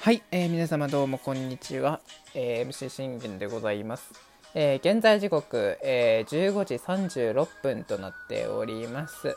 [0.00, 2.00] はい、えー、皆様どうもこんにちは、
[2.34, 4.12] えー、MC 信玄でございます、
[4.56, 9.36] えー、現在時刻、えー、15時36分となっております、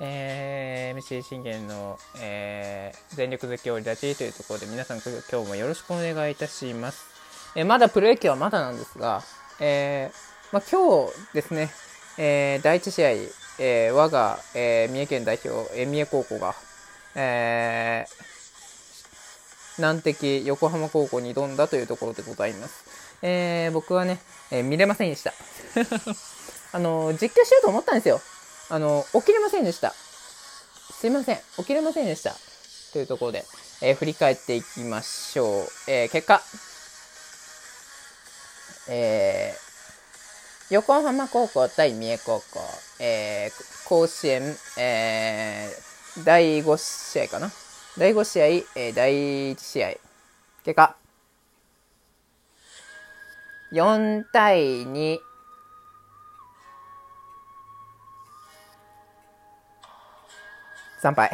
[0.00, 7.04] えー、MC 信玄の、えー、全力絶叫ラジというところで皆さん今日もよろしくお願いいたします、
[7.56, 9.20] えー、まだプロ野球はまだなんですが、
[9.60, 11.68] えーまあ、今日ですね、
[12.16, 13.10] えー、第1試合、
[13.58, 16.54] えー、我が、えー、三重県代表、えー、三重高校が、
[17.16, 18.35] えー、
[19.78, 22.84] 難敵横浜高校に挑んだというところでございます。
[23.22, 24.18] えー、僕はね、
[24.50, 25.32] えー、見れませんでした。
[26.72, 28.20] あの、実況しようと思ったんですよ。
[28.68, 29.94] あの、起きれませんでした。
[31.00, 32.34] すいません、起きれませんでした。
[32.92, 33.44] というところで、
[33.82, 35.68] えー、振り返っていきましょう。
[35.86, 36.42] えー、結果、
[38.88, 42.60] えー、横浜高校対三重高校、
[43.00, 47.50] えー、甲子園、えー、第5試合かな
[47.98, 49.12] 第5試合、えー、第
[49.54, 49.94] 1試合。
[50.64, 50.96] 結果。
[53.72, 55.18] 4対2。
[61.02, 61.30] 3敗。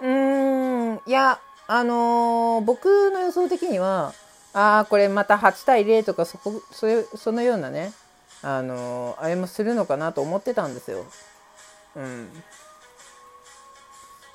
[0.00, 1.38] うーん、いや、
[1.68, 4.12] あのー、僕の予想的には、
[4.54, 7.92] ああ、これまた8対0とかそこ、そそのようなね、
[8.42, 11.04] あのー、あれもするのかなと思ってたんですよ。
[11.94, 12.28] うん。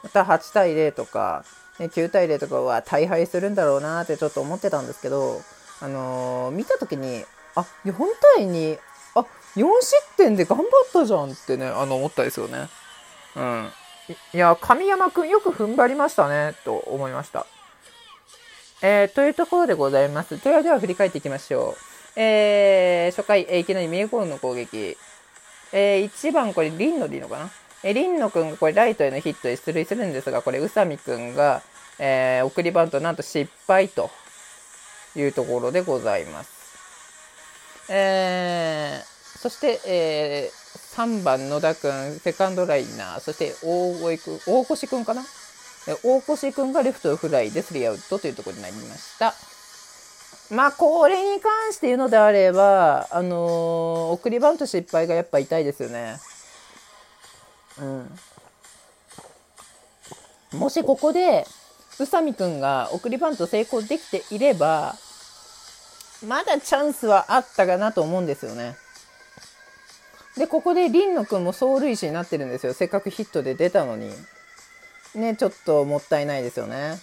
[0.03, 1.45] また8対0とか、
[1.79, 5.41] ね、9対0とかは大敗するんだろうなってちょっと思ってたんですけど、
[5.81, 7.23] あのー、見た時に
[7.55, 7.93] あ4
[8.35, 8.77] 対2
[9.15, 12.67] あ4失点で頑張ったじゃんってねあの思ったですよね。
[13.35, 13.69] うん、
[14.33, 17.45] いや神山君よく踏ん張りましたねと思いました。
[18.81, 20.41] えー、というところでございます。
[20.43, 21.75] ではでは振り返っていきましょ
[22.17, 22.19] う。
[22.19, 24.97] えー、初回、えー、いきなり三重高の攻撃。
[25.71, 27.49] えー、1番これリンノでいいのかな
[27.83, 31.61] えリンノ君がこれライトへのヒットで出塁するんですが、これ宇佐美君が、
[31.99, 34.09] えー、送りバントなんと失敗と
[35.15, 36.63] いうところでございます。
[37.89, 45.23] えー、そして、えー、3番野田君、セカンドライナー、そして大越君、大越君かな？
[46.03, 49.33] 大越君がレフトフライでスリーアウトというところになりました。
[50.49, 56.17] まあ、これに関して言うのであれば、あのー、送りバント失敗がやっぱ痛いですよね。
[57.79, 57.83] う
[60.55, 61.45] ん、もしここで
[61.99, 64.95] 宇佐美くんが送りバント成功できていれば
[66.27, 68.75] まだチャンスはあったかなと思うんですよね。
[70.37, 74.11] でここで林野くんも走塁士になってるんですよせっかくヒットで出たのに。
[75.15, 76.97] ねちょっともったいないですよね。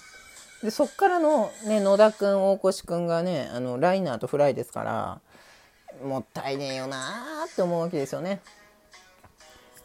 [0.62, 5.20] でそっからの、ね、野田くん大越くんがねあのライナーとフライですから
[6.04, 8.40] もったいねえよなーって思うわけですよね。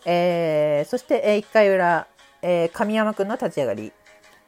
[0.06, 2.08] えー、そして、えー、1回裏、
[2.42, 3.92] えー、神山君の立ち上がり、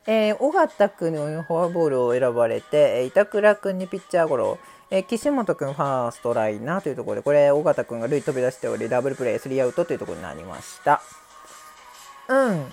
[0.06, 4.60] えー、尾形君のフォアボールを選ばれて、え板倉君にピッチャーゴロ、
[4.90, 11.02] えー、岸本君ファーストライナーというところで、これ、尾形君が塁飛び出しており、ダブルプレー、スリーアウトというところになりました。
[12.30, 12.66] うん。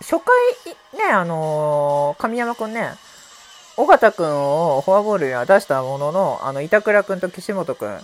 [0.00, 2.90] 初回、ね、あの、神山君ね、
[3.76, 7.98] 尾形君をフォアボールには出したものの、あの、板倉君と岸本君、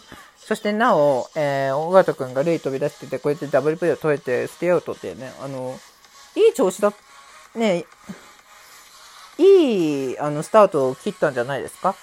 [0.50, 5.78] そしてなお、えー、尾形君が塁飛び出してて、こうやってダブルプレーを取れて、ステイアウトってね、あの、
[6.34, 6.92] いい調子だ、
[7.54, 7.84] ね、
[9.38, 11.94] いい、あの、スタートを切ったんじゃないですか？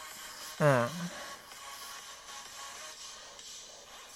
[0.62, 0.88] うん。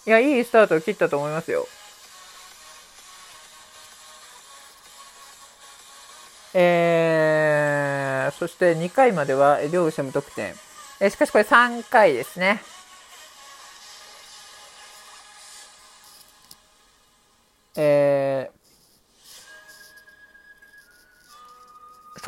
[0.05, 1.67] いや、いいスタートを切ったと思いますよ。
[6.53, 10.55] えー、そして2回までは両者無得点。
[11.01, 12.63] えー、しかしこれ3回ですね。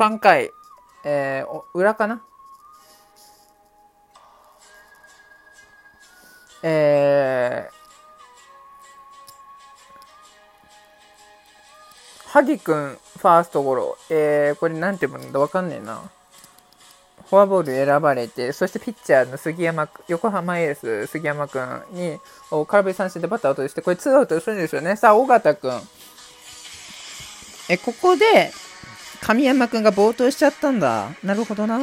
[0.04, 0.52] 3回、
[1.02, 2.22] えー、裏かな？
[6.62, 13.96] えー、萩くん、ファーストゴロ。
[14.10, 16.02] えー、これなんて読むんだわかんねえな。
[17.30, 22.20] フォアボール選ばれて、そしてピッチャーの杉山、横浜エース杉山君に
[22.66, 24.96] 空振り三振でバッターアウトして、これツーアウトするんですよね。
[24.96, 25.80] さあ、尾形君。
[27.70, 28.52] え、ここで、
[29.24, 31.08] 神山君が暴投しちゃったんだ。
[31.24, 31.80] なるほどな。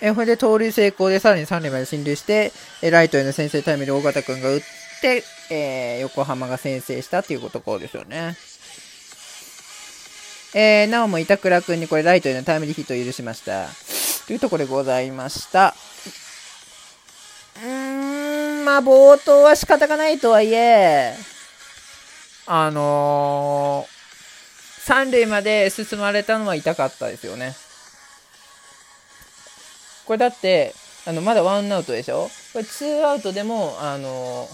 [0.00, 2.50] え、これで盗塁成功でさらに3塁まで進塁して、
[2.80, 4.60] えライトへの先制タイムで尾形君が打っ
[5.02, 8.38] て、えー、横浜が先制したっていうところですよね。
[10.54, 13.66] えー、なおも板倉君にこれライトへのタイムリーヒットを許しました。
[14.26, 15.74] というところでございました。
[17.62, 21.14] うーん、まあ、冒頭は仕方がないとはいえ、
[22.46, 23.93] あのー、
[24.86, 27.54] 3塁まで進まれたのは痛かったですよね。
[30.06, 30.74] これだって、
[31.06, 32.28] あのまだワンアウトでしょ？
[32.52, 34.46] これツーアウトでも、あの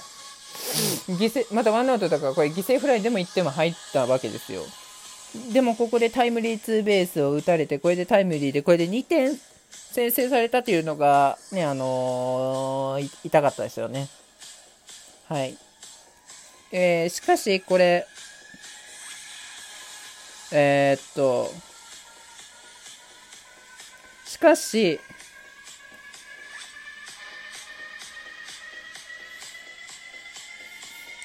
[1.09, 4.63] 犠牲またワンアウトだからこれ犠牲フライでも1点も入ったわけですよ。
[5.53, 9.39] でもここでタイムリーツーベースを打たれて、これでタイムリーで、これで2点
[9.71, 14.09] 先制されたというのが、ね、あのー、痛かったですよね。
[15.29, 15.57] はい。
[16.73, 18.07] えー、しかし、これ、
[20.53, 21.53] えー、っと、
[24.25, 25.01] しかし、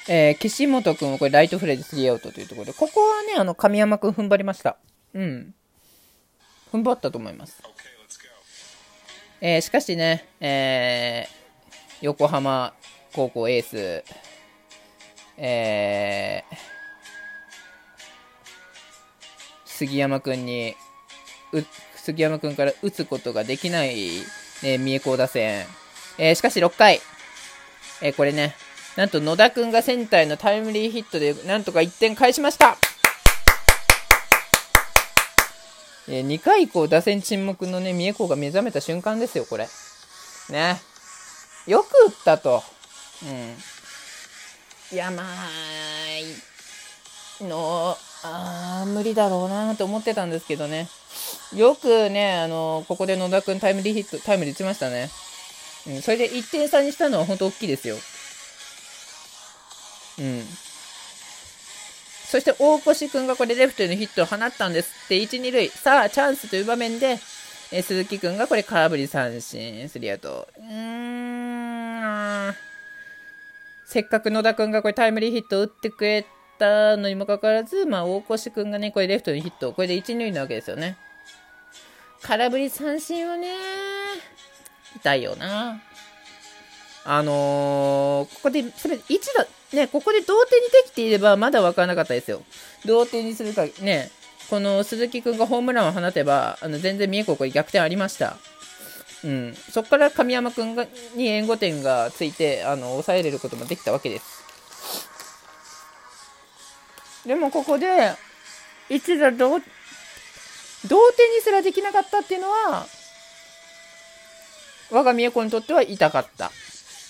[0.08, 4.76] えー、岸本君はこれライトフライでスリーアウトというところで、ここはね、あの、神山君踏ん張りました。
[5.14, 5.54] うん。
[6.72, 7.60] 踏ん張ったと思います。
[9.40, 12.74] えー、しかしね、えー、横浜
[13.12, 14.04] 高校エース、
[15.36, 16.75] えー、
[19.76, 20.74] 杉山君に、
[21.96, 24.22] 杉山君から打つことができない、
[24.62, 25.66] ね、三重高打線。
[26.16, 27.02] えー、しかし6回、
[28.00, 28.56] えー、これね、
[28.96, 32.78] なんと野田君がセンターへのタイムリーヒットでなんとか1点返しました。
[36.08, 39.68] え2回以降打線沈黙のね三重高が目覚めた瞬間ですよこれ。
[40.48, 40.80] ね。
[41.66, 42.62] よく打ったと。
[43.24, 44.96] うん。
[44.96, 45.26] いやまあ
[47.44, 47.98] の
[48.82, 50.88] あ無理だろうなと思ってたんですけどね
[51.54, 55.10] よくねあのここで野田君タイムリーヒットタイムリー打ちましたね、
[55.86, 57.96] うん、それで1点差にしたのは本当大きいですよ
[60.18, 60.42] うん。
[62.26, 65.68] そして大越君がこれレフトへのヒットを放ったんですって、1、2塁。
[65.68, 67.18] さあ、チャンスという場面で、
[67.72, 70.48] え鈴木君がこれ空振り三振、スリーアウト。
[70.58, 72.54] うーん。
[73.86, 76.26] せっかく野田君がこれタイムリーヒットを打ってくれ
[76.58, 80.96] たのにもかかわらず、まあ、大越君がね、これレフトにヒット、これで1、2塁なわけですよね。
[82.22, 83.54] 空振り三振はね、
[84.96, 85.80] 痛いよな。
[87.04, 92.42] あのー、ここで、それ、1だ、ね、ここで同点にできていればまだ分からなかったですよ。
[92.84, 94.10] 同点にするか、ね、
[94.48, 98.36] この鈴木君がホームランを放てば、あの全然三重高校逆転ありました。
[99.24, 104.45] うん、そこから神山君がに援護点がついてあの抑えれることもできたわけです。
[107.26, 108.14] でもここで
[108.88, 112.86] 一打同同点にすらできなかったっていうのは
[114.90, 116.52] 我が三重子にとっては痛かった。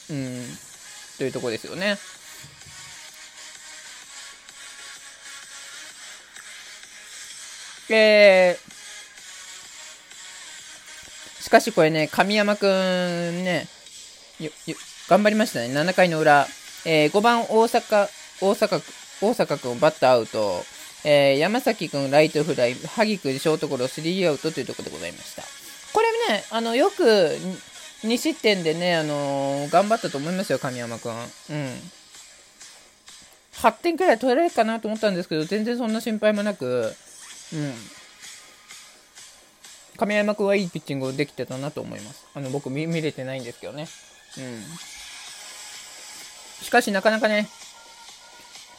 [0.09, 0.45] うん、
[1.19, 1.99] というところですよね。
[7.91, 13.69] えー、しかしこれね、神山くんね、
[15.09, 15.67] 頑張りましたね。
[15.67, 16.47] 7回の裏。
[16.85, 18.09] えー、5番大阪、
[18.41, 18.81] 大阪、
[19.21, 20.65] 大阪くんバッターアウト。
[21.05, 25.43] えー、山崎くんライトフライ、萩くんショートゴロ、スリーアウトというところでございました。
[25.93, 27.03] これね、あの、よく
[28.03, 31.13] 2失点でね、あのー、頑張ったと思いますよ、神山くん。
[31.13, 31.27] うん。
[33.55, 36.93] 8点くらい取られるかなと思ったんですけど、全然そんな心配もなく、
[37.53, 37.75] うん。
[39.97, 42.27] 亀山君はいいピッチングできてたなと思います。
[42.35, 43.89] あの、僕見れてないんですけどね。
[44.39, 44.63] うん。
[46.65, 47.49] しかしなかなかね、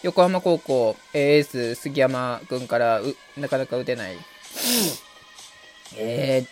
[0.07, 3.01] 横浜高校エース杉山君から
[3.35, 4.15] なかなか打てない。
[5.97, 6.45] え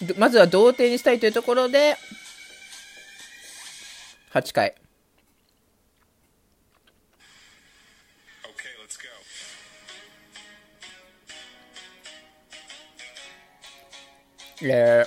[0.00, 1.98] ー、まずは同点にしたいというところで、
[4.32, 4.74] 8回。
[14.62, 15.04] え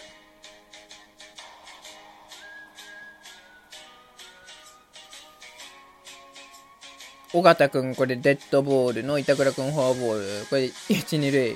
[7.35, 10.45] 尾形君、これデッドボールの板倉君フォアボール。
[10.47, 11.53] これ1、2塁。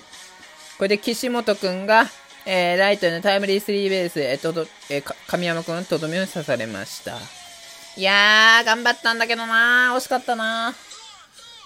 [0.78, 2.06] これで岸本君が、
[2.46, 7.18] えー、ライトへのタイムリースリーベース、えー、とど、えー、神山君のとどめを刺されました。
[7.96, 10.74] いやー、頑張ったんだけどな惜しかったな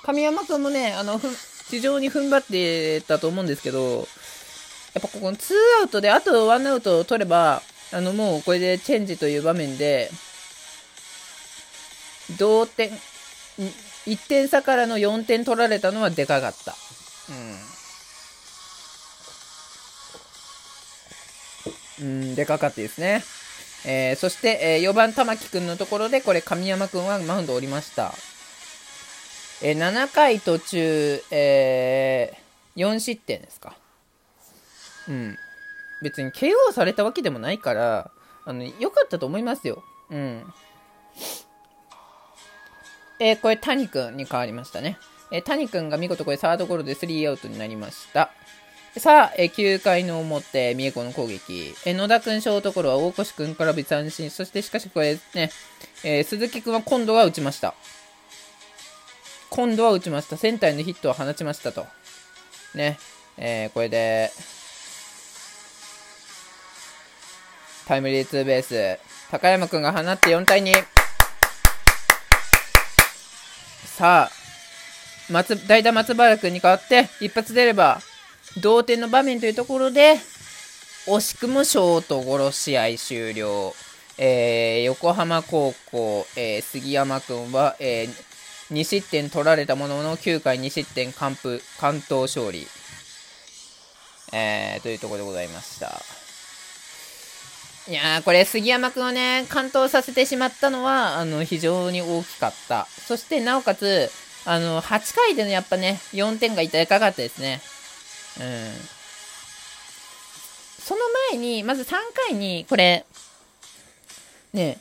[0.03, 1.27] 神山君もね、あの、ふ
[1.69, 4.07] 非常に踏ん張ってたと思うんですけど、
[4.93, 10.11] やっぱここの2アウトであと1アウトを取れば、あのもうこれでチェンジという場面で、
[12.37, 12.91] 同点、
[14.05, 16.75] 1点差からの4点取られたのはでかかった。
[22.01, 22.07] うん。
[22.07, 23.23] うん、でかかったですね。
[23.85, 28.13] えー、そして、えー、4番玉木君のところで、これ神山君はマウンド降りました。
[29.61, 33.75] えー、7回途中、えー、4失点ですか。
[35.07, 35.37] うん。
[36.01, 38.11] 別に KO されたわけでもないから、
[38.45, 39.83] あの、良かったと思いますよ。
[40.09, 40.53] うん。
[43.23, 44.97] えー、これ、谷君に変わりましたね。
[45.31, 48.31] えー、谷君が見事これサードゴロでスリーアウトになりました。
[48.97, 51.73] さあ、えー、9回の表、三重子の攻撃。
[51.85, 54.29] えー、野田君ショートゴロは大越君から別三振。
[54.29, 55.51] そしてしかしこれね、
[56.03, 57.75] えー、鈴木君は今度は打ちました。
[59.49, 60.35] 今度は打ちました。
[60.35, 61.85] センターへのヒットを放ちましたと。
[62.75, 62.99] ね、
[63.37, 64.31] えー、これで、
[67.87, 68.99] タイムリーツーベース。
[69.31, 71.02] 高山君が放って4対2。
[73.95, 78.01] さあ、松、代打松原君に代わって一発出れば
[78.59, 80.15] 同点の場面というところで、
[81.05, 83.75] 惜しくもショートゴロ試合終了。
[84.17, 92.65] えー、横浜高校、えー、杉山君は、えー、2失点取られたものの9回2失点完封完投勝利、
[94.31, 96.22] えー、というところでございました。
[97.89, 102.87] いやー、これ杉山君をね、完投させてしまったのは、あの、非常に大きかった。
[103.07, 104.09] そして、なおかつ、
[104.45, 107.59] あの、8回でのやっぱね、4点がいかかったですね。
[108.39, 108.71] うん。
[110.81, 111.95] その前に、まず3
[112.29, 113.05] 回に、これ、
[114.53, 114.77] ね、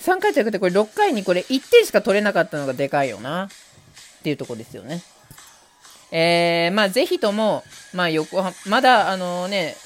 [0.00, 3.44] 3回じゃなくて、これ6回にこれ1点しか取れなかったのがでかいよな。
[3.44, 5.02] っていうとこですよね。
[6.10, 9.76] えー、まあ、ぜひとも、まあ、横浜、まだ、あのね、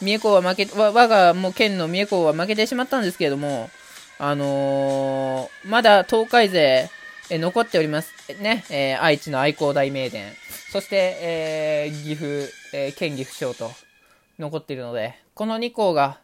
[0.00, 3.70] 三重港は負け、我がもう県の三重港は負けてしまったんですけれども、
[4.18, 6.90] あのー、まだ東海勢、
[7.30, 8.12] え残っております。
[8.40, 10.32] ね、えー、愛知の愛工大名電。
[10.70, 13.70] そして、えー、岐阜、えー、県岐阜賞と
[14.38, 16.18] 残っているので、この2校が、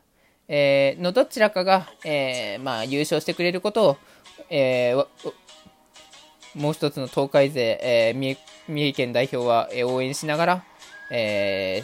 [0.49, 3.97] えのどちらかが、えまあ、優勝してくれることを、
[4.51, 4.95] え
[6.55, 8.37] もう一つの東海勢、え三
[8.69, 10.65] 重県代表は、え応援しながら、
[11.11, 11.83] え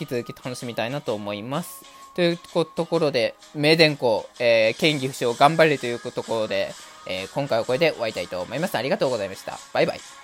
[0.00, 1.84] 引き続き楽しみたいなと思います。
[2.14, 6.72] というところで、名電校、えー、県岐阜賞頑張れというところで、
[7.06, 8.76] えー、今回はこれで終わりたいと思います。
[8.76, 9.58] ありがとうございました。
[9.72, 10.19] バイバイ。